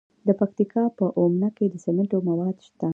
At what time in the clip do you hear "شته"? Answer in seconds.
2.67-2.87